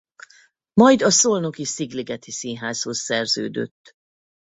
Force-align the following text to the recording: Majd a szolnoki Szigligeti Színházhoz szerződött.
Majd 0.73 1.01
a 1.01 1.09
szolnoki 1.11 1.65
Szigligeti 1.65 2.31
Színházhoz 2.31 2.99
szerződött. 2.99 3.93